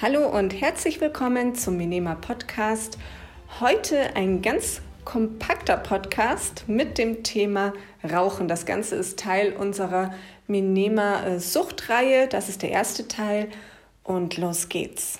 [0.00, 2.98] Hallo und herzlich willkommen zum Minema Podcast.
[3.58, 7.72] Heute ein ganz kompakter Podcast mit dem Thema
[8.08, 8.46] Rauchen.
[8.46, 10.14] Das Ganze ist Teil unserer
[10.46, 12.28] Minema äh, Suchtreihe.
[12.28, 13.48] Das ist der erste Teil
[14.04, 15.18] und los geht's.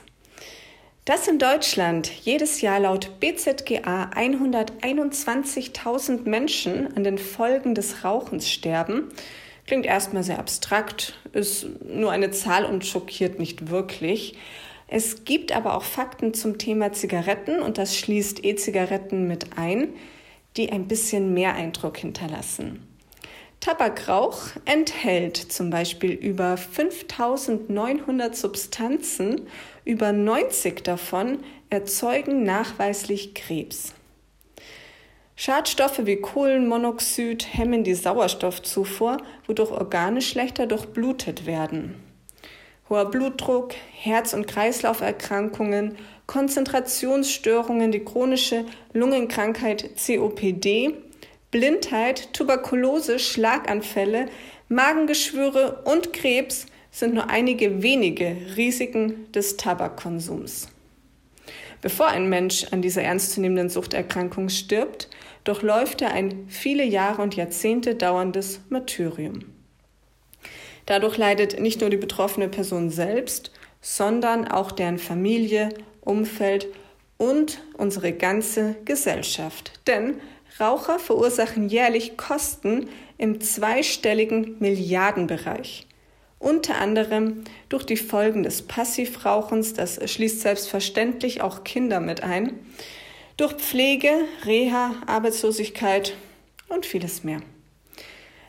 [1.04, 9.09] Dass in Deutschland jedes Jahr laut BZGA 121.000 Menschen an den Folgen des Rauchens sterben,
[9.68, 14.34] klingt erstmal sehr abstrakt, ist nur eine Zahl und schockiert nicht wirklich.
[14.86, 19.90] Es gibt aber auch Fakten zum Thema Zigaretten und das schließt E-Zigaretten mit ein,
[20.56, 22.82] die ein bisschen mehr Eindruck hinterlassen.
[23.60, 29.42] Tabakrauch enthält zum Beispiel über 5900 Substanzen,
[29.84, 33.93] über 90 davon erzeugen nachweislich Krebs.
[35.40, 41.94] Schadstoffe wie Kohlenmonoxid hemmen die Sauerstoffzufuhr, wodurch Organe schlechter durchblutet werden
[42.88, 50.94] hoher Blutdruck, Herz- und Kreislauferkrankungen, Konzentrationsstörungen, die chronische Lungenkrankheit COPD,
[51.50, 54.26] Blindheit, Tuberkulose, Schlaganfälle,
[54.68, 60.68] Magengeschwüre und Krebs sind nur einige wenige Risiken des Tabakkonsums.
[61.80, 65.09] Bevor ein Mensch an dieser ernstzunehmenden Suchterkrankung stirbt,
[65.44, 69.44] durchläuft er ein viele Jahre und Jahrzehnte dauerndes Martyrium.
[70.87, 75.69] Dadurch leidet nicht nur die betroffene Person selbst, sondern auch deren Familie,
[76.00, 76.66] Umfeld
[77.19, 79.81] und unsere ganze Gesellschaft.
[79.87, 80.21] Denn
[80.59, 82.88] Raucher verursachen jährlich Kosten
[83.19, 85.87] im zweistelligen Milliardenbereich.
[86.38, 92.58] Unter anderem durch die Folgen des Passivrauchens, das schließt selbstverständlich auch Kinder mit ein,
[93.36, 94.10] durch Pflege,
[94.44, 96.14] Reha, Arbeitslosigkeit
[96.69, 97.41] und vieles mehr.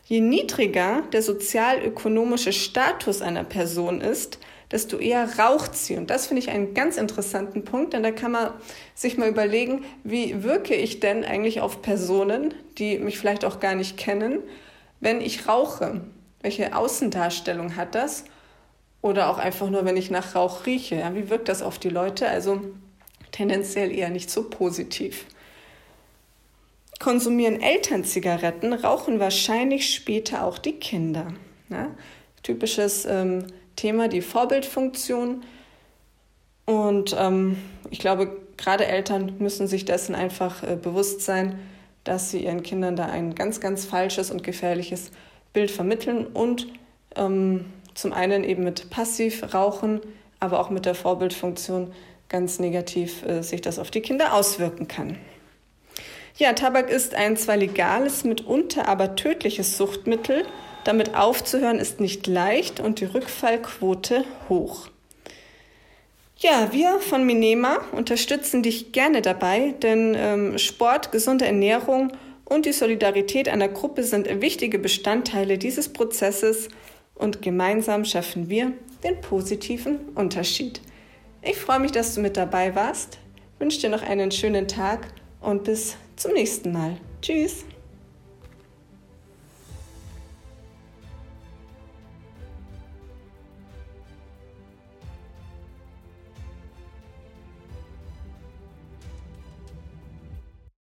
[0.06, 4.40] Je niedriger der sozialökonomische Status einer Person ist,
[4.72, 5.98] desto eher raucht sie.
[5.98, 8.54] Und das finde ich einen ganz interessanten Punkt, denn da kann man
[8.94, 13.76] sich mal überlegen, wie wirke ich denn eigentlich auf Personen, die mich vielleicht auch gar
[13.76, 14.40] nicht kennen,
[15.00, 16.02] wenn ich rauche?
[16.42, 18.26] Welche Außendarstellung hat das?
[19.02, 20.96] Oder auch einfach nur, wenn ich nach Rauch rieche.
[20.96, 22.28] Ja, wie wirkt das auf die Leute?
[22.28, 22.62] Also
[23.32, 25.26] tendenziell eher nicht so positiv.
[27.00, 31.34] Konsumieren Eltern Zigaretten, rauchen wahrscheinlich später auch die Kinder.
[31.70, 31.92] Ja?
[32.44, 33.46] Typisches ähm,
[33.78, 35.44] Thema, die Vorbildfunktion.
[36.66, 37.58] Und ähm,
[37.90, 41.58] ich glaube, gerade Eltern müssen sich dessen einfach äh, bewusst sein,
[42.04, 45.12] dass sie ihren Kindern da ein ganz, ganz falsches und gefährliches
[45.54, 46.68] Bild vermitteln und
[47.16, 50.02] ähm, zum einen eben mit Passivrauchen,
[50.40, 51.94] aber auch mit der Vorbildfunktion
[52.30, 55.18] ganz negativ äh, sich das auf die Kinder auswirken kann.
[56.38, 60.46] Ja, Tabak ist ein zwar legales, mitunter aber tödliches Suchtmittel.
[60.86, 64.88] Damit aufzuhören ist nicht leicht und die Rückfallquote hoch.
[66.38, 72.14] Ja, wir von Minema unterstützen dich gerne dabei, denn ähm, Sport, gesunde Ernährung
[72.50, 76.68] und die Solidarität einer Gruppe sind wichtige Bestandteile dieses Prozesses
[77.16, 78.74] und gemeinsam schaffen wir
[79.04, 80.82] den positiven Unterschied.
[81.42, 83.20] Ich freue mich, dass du mit dabei warst,
[83.60, 85.08] wünsche dir noch einen schönen Tag
[85.40, 86.98] und bis zum nächsten Mal.
[87.22, 87.66] Tschüss.